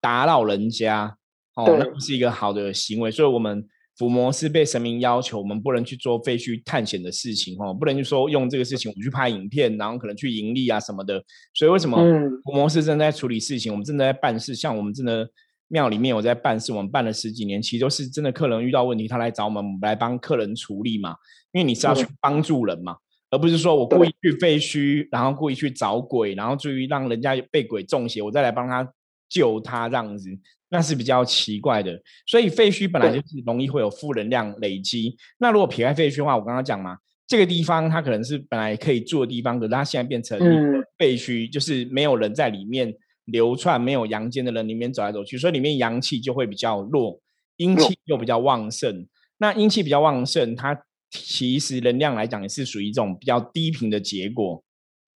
[0.00, 1.16] 打扰人家，
[1.54, 3.10] 哦，那不是一个好的行为。
[3.10, 3.66] 所以，我们。
[3.98, 11.22] 伏魔是被神明要求，我们不能去做废墟探险的事情哦，不能就说用这个事情我们去拍影片，然后可能去盈利啊什么的。
[11.52, 11.98] 所以为什么
[12.42, 14.54] 伏魔是正在处理事情，我们正在办事。
[14.54, 15.28] 像我们真的
[15.68, 21.14] 庙里面，我在办事，我们办了十几年，其实都是真的客人遇到问题，他来找我们，我们来帮客人处理嘛。
[21.52, 22.96] 因为你是要去帮助人嘛，
[23.32, 28.86] 而不是说我故意去废墟，然后故意去找鬼，然后至于让人家被鬼中邪，我再来帮他
[29.30, 30.28] 救他这样子。
[30.68, 35.16] 那是比较奇怪的，所以废墟本来就是容易会有负能量累积。
[35.38, 40.38] 那如果撇开废墟的话，我刚刚讲嘛，这个地方它可能是本来可以住的地方，可是它现在变成
[40.98, 42.94] 废墟，就是没有人在里面
[43.26, 47.20] 流窜，没有阳间的人里面走来走去，所以里面阳气就会比较弱，
[47.56, 49.06] 阴气又比较旺盛。
[49.38, 50.78] 那阴气比较旺盛，它
[51.12, 54.64] 其实能量来讲也是属于一种比较低频的结果。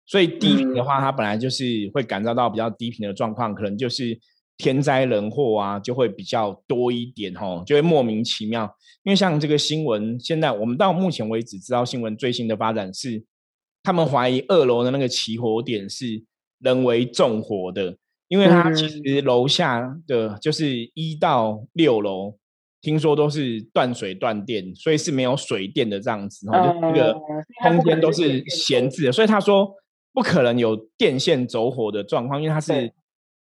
[0.07, 4.21] 所以低频的话，它本来就是会感受到比较低频的状况，可能就是。
[4.59, 8.65] 天灾人祸啊，就会比较多一点吼，就会莫名其妙。
[9.03, 13.23] 因为像这个新闻，现在我们到目前为止知道新闻最新的发展是，
[13.83, 16.25] 他们怀疑二楼的那个起火点是
[16.61, 22.39] 人为纵火的，因为它其实楼下的就是一到六楼，
[22.87, 27.13] 听说都是断水断电，所以是没有水电的这样子，然后就那个
[27.65, 29.75] 空间都是闲置的，所以他说
[30.13, 32.93] 不可能有电线走火的状况，因为它是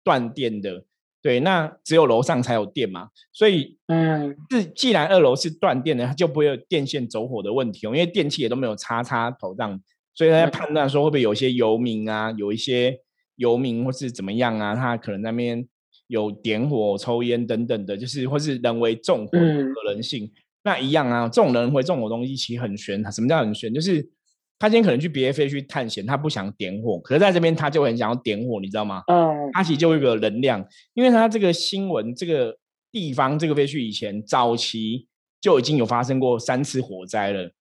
[0.03, 0.85] 断电的。
[1.21, 9.79] 对，那只有楼上才有电嘛，所以，嗯，是既然二楼是断电的，它就不会有电线走火的问题哦，因为电器也都没有插插头这样，
[10.13, 12.99] 所以他在判断说会不会有一些游民啊，有一些
[13.37, 15.67] 游民或是怎么样啊，他可能那边
[16.07, 20.31] 有点火、抽烟等等的，就是或是人为纵火的可能性，
[20.63, 23.73] 那一样啊，这种人为纵火东西其实很悬，什么叫很悬？
[23.73, 24.09] 就是。
[24.57, 29.03] 他今天可能去别的飞去探险，他不想点火，可是在这边他就很想要点火，你知道吗？
[29.07, 32.57] 嗯，他其实就有一个能量，因为他这个新闻这个
[32.89, 35.07] 地方这个飞去以前早期
[35.41, 37.51] 就已经有发生过三次火灾了，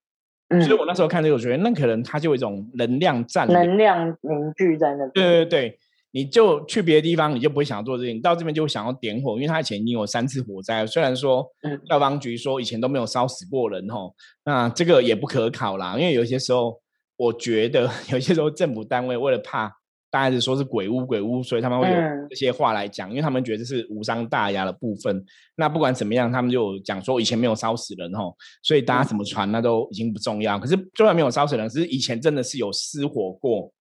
[0.64, 5.04] 所以我那时候看这个，我觉得那可能他就有一种能量站，能量凝聚在那。
[5.08, 5.78] 对对对，
[6.14, 11.46] 你就去别的地方，你就不会想要做这件，到这边就会想要点火，因为他以前已经有三次火灾，虽然说
[11.90, 14.14] 消防局说以前都没有烧死过人吼，
[14.46, 16.80] 那这个也不可考啦，因为有些时候。
[17.16, 19.72] 我觉得 有些时候政府单位为了怕
[20.10, 21.94] 大家是说是鬼屋鬼屋，所以他们会有
[22.28, 25.24] 这些话来讲，因为他们觉得是无伤大雅的部分。
[25.54, 30.58] 那不管怎么样，他们就讲说以前没有烧死人吼，所以大家怎么传那都已经不重要。
[30.58, 33.72] 可是就算没有烧死人，只是以前真的是有失火过。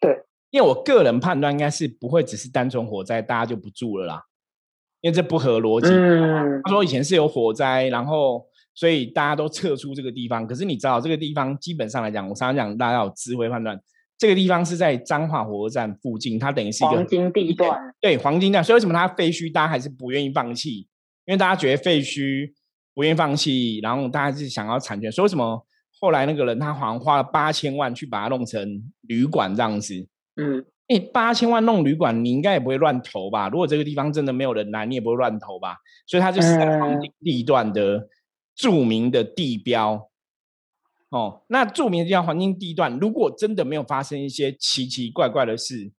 [0.00, 0.18] 对，
[0.50, 4.22] 因为我个人判断应该是不会只是单纯火灾，大家就不住了啦，
[5.00, 5.88] 因为这不合逻辑。
[6.64, 8.46] 他说以前是有火灾，然后。
[8.72, 13.78] 所以大家都撤出这个地方，可是你知道这个地方基本上来讲，我常常讲大家要有智慧判断，
[14.16, 17.78] 这个地方是在彰化火车站附近，它等于是一个黄金地段。
[18.00, 18.64] 对，黄金段。
[18.64, 20.78] 所以为什么它废墟，大家还是不愿意放弃？
[21.26, 22.52] 因为大家觉得废墟
[22.94, 25.10] 不愿意放弃，然后大家是想要产权。
[25.12, 25.66] 所以为什么
[26.00, 30.08] 后来那个人他好像花了八千万去把它弄成旅馆这样子？
[30.36, 33.48] 嗯，哎，八千万弄旅馆，你应该也不会乱投吧？
[33.48, 35.76] 如果这个地方真的没有人来，你也不会乱投吧？
[36.06, 38.08] 所以它就是在黄金地段的。
[38.56, 40.10] 著名的地标，
[41.08, 45.90] 哦，那著名的地标黄金地段，如果真的没有发生一些奇奇怪怪的事，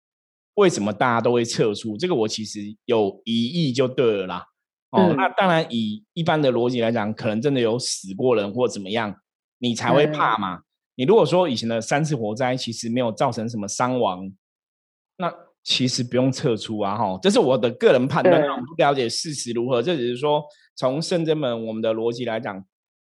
[0.56, 1.96] 为什么大家都会撤出？
[1.96, 4.44] 这个我其实有疑义就对了啦。
[4.90, 9.16] 哦，那当然以一般的逻辑来讲，可能真的有死过人或怎么样，
[9.56, 10.60] 你才会怕嘛。
[11.00, 14.30] 你如果说以前的三次火灾其实没有造成什么伤亡，
[15.16, 19.80] 那其实不用撤出啊，哈，这是我的个人判断，我不了解事实如何。
[19.80, 20.44] 这只是说
[20.76, 22.62] 从圣真门我们的逻辑来讲，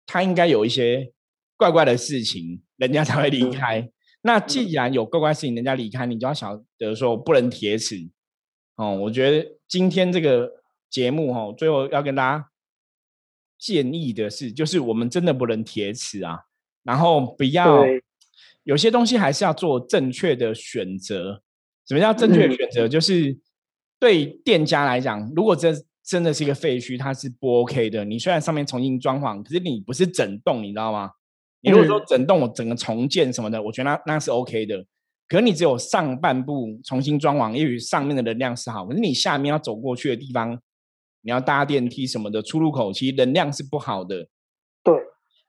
[0.06, 1.12] 它应该有一些
[1.58, 3.92] 怪怪的事情，人家才会离开。
[4.22, 8.10] 那既然有怪怪事情，人家离开，你就要晓得说不能铁齿。
[8.78, 10.50] 哦，我觉得今天这个
[10.90, 12.50] 节目哈，最后要跟大家
[13.60, 16.40] 建议的是，就是我们真的不能铁齿啊，
[16.84, 17.84] 然后不要
[18.64, 21.42] 有些东西还是要做正确的选择。
[21.88, 22.88] 什么叫正确的选择？
[22.88, 23.38] 就是
[24.00, 25.74] 对店家来讲，如果这
[26.04, 28.06] 真的是一个废墟，它是不 OK 的。
[28.06, 31.12] 你虽然上面重新装潢，可是你不是整栋，你知道吗？
[31.62, 34.86] 你如果说整栋我整个重建什么的，我觉得那那是 OK 的。
[35.28, 40.60] 可是你只有上半部重新装潢，也许上面的能量是好，可是你下面要走过去的地方，
[41.22, 44.28] 你要搭电梯什么的，出入口其实能量是不好的。
[44.84, 44.96] 对，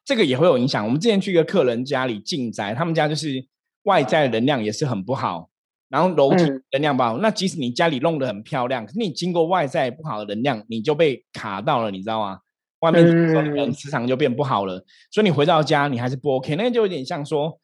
[0.05, 0.85] 这个也会有影响。
[0.85, 3.47] 我们之前去一个客人家里进宅，他们家就是
[3.85, 5.49] 外在能量也是很不好，
[5.89, 7.19] 然后楼梯能量不好。
[7.19, 12.39] 那即使你家里弄得很漂亮，可是你经过外在不好的能量，你就被卡到了，你知道吗？
[12.81, 13.07] 外面
[13.71, 17.57] 磁场就变不好了，所以你回到家你还是不 OK，那就有点像说，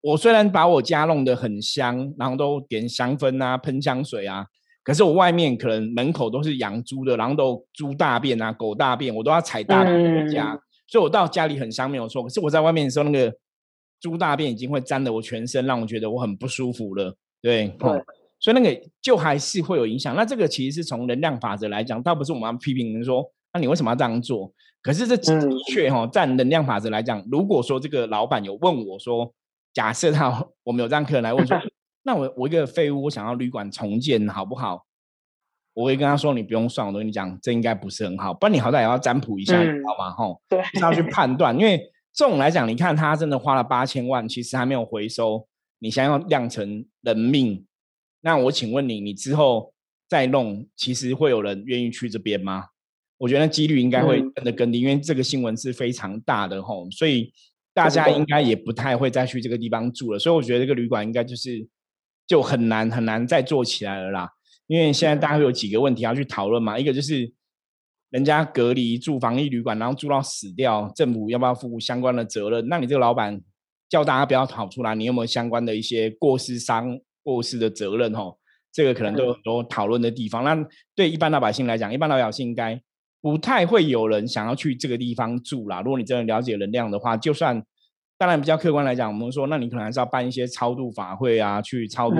[0.00, 4.46] 我虽然把我家弄得很香，然后都点香氛啊、喷香水啊，
[4.82, 13.34] 可是我外面可能门口都是养猪的，然后都猪大便啊、狗大便，我都要踩大便回家，所以我到家里很香没有错，可是我在外面的时候，那个
[14.00, 17.90] 猪大便已经会沾的我全身，让我觉得我很不舒服了，对，对，
[18.38, 20.14] 所以那个就还是会有影响。
[20.14, 23.24] 那这个其实是从能量法则来讲，倒不是我们要批评人说。
[23.52, 24.52] 那你为什么要这样做？
[24.82, 29.32] 可是这的确哈，在能量法则来讲，如果说这个老板有问我说，
[29.72, 31.58] 假设他 我们有这样客人来问说，
[32.04, 34.85] 那我我一个废物，我想要旅馆重建好不好？
[35.76, 38.32] 我会跟他说，你不用算，我跟你讲，这应该不是很好。
[38.32, 40.10] 不然你好歹也要占卜一下，你知道吗？
[40.10, 41.54] 吼，对，要去判断。
[41.54, 41.78] 因为
[42.14, 45.46] 这种来讲，你看他真的花了八千万，其实还没有回收，
[45.80, 47.66] 你想要酿成人命，
[48.22, 49.74] 那我请问你，你之后
[50.08, 52.68] 再弄，其实会有人愿意去这边吗？
[53.18, 57.30] 我觉得几率应该会真的更低，因为这个新闻是非常大的吼，所以
[57.74, 60.18] 大家应该也不太会再去这个地方住了。
[60.18, 61.68] 所以我觉得这个旅馆应该就是
[62.26, 64.30] 就很难很难再做起来了啦。
[64.66, 67.32] 因为现在大家会有几个问题要去讨论嘛，一个就是
[68.10, 72.66] 人家隔离住防疫旅馆，然后住到死掉，政府要不要负相关的责任？
[72.68, 73.40] 那你这个老板
[73.88, 78.12] 叫大家不要跑出来，你有没有相关的一些过失伤过失的责任？
[78.14, 78.36] 哦，
[78.72, 80.44] 这个可能都有很多讨论的地方。
[80.44, 80.56] 那
[80.94, 82.80] 对一般老百姓来讲，一般老百姓应该。
[83.22, 85.80] 不太会有人想要去这个地方住啦。
[85.80, 87.60] 如果你真的了解能量的话，就算
[88.18, 92.16] 当然比较客观来讲，我们说，那你可能还是要办一些超度法会啊，去超度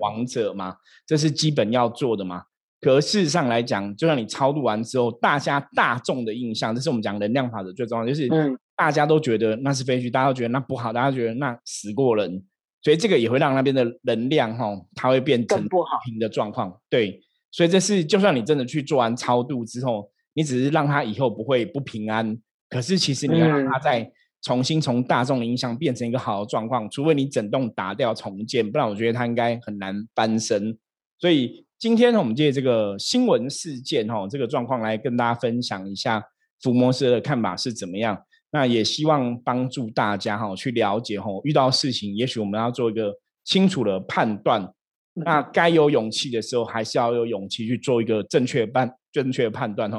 [0.00, 0.76] 亡者嘛，
[1.06, 2.42] 这是基本要做的嘛。
[2.80, 8.28] 可事实上来讲，就算你超度完之后，大家大众的印象，这是我们讲能量法的最重要，就是
[8.76, 12.44] 大家都觉得那是废墟，大家都觉得那不好，大家觉得那死过人，
[12.82, 16.78] 所以这个也会让那边的能量哈，它会变成不好的状况。
[16.90, 17.20] 对，
[17.50, 20.10] 所以这是就算你真的去做完超度之后。
[20.38, 22.36] 你只是让他以后不会不平安，
[22.68, 24.12] 可是其实你要让他再
[24.46, 30.78] 重新从大众的影响变成一个好的状况，除非你整栋打掉重建，不然我觉得它应该很难翻身。
[31.18, 36.22] 所以今天我们借这个新闻事件哈，这个状况来跟大家分享一下
[36.62, 38.16] 福摩斯的看法是怎么样。
[38.52, 43.12] 那也希望帮助大家哈去了解哈，遇到事情也许我们要做一个
[43.44, 44.72] 清楚的判断。
[45.14, 49.98] 那该有勇气的时候，还是要有勇气去做一个正确判正确的判断哈。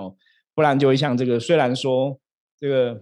[0.55, 2.17] 不然就会像这个，虽然说
[2.57, 2.97] 这个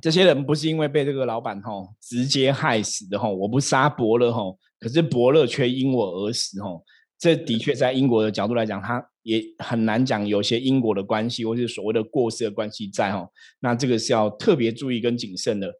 [0.00, 6.84] 这些人不是因为被这个老板吼直接害死的吼，我不杀伯乐吼，可是伯乐却因我而死吼，
[7.18, 13.28] 这的确在英国的角度来讲，他也很难讲有些因果的关系，或是所谓的过失的关系在吼，
[13.60, 15.72] 那这个是要特别注意跟谨慎的。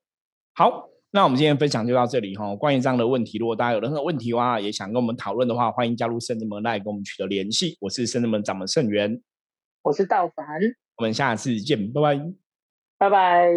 [0.55, 2.57] 好，那我们今天分享就到这里哈。
[2.57, 7.77] 关于这样的问题，如果大家有任何问题的话，也想跟我们讨论的话，欢迎加入圣智门来跟我们取得联系。
[7.81, 9.23] 我是圣智门掌门圣元。
[9.83, 10.47] 我是道凡，
[10.97, 12.17] 我们下次见，拜拜，
[12.99, 13.49] 拜拜。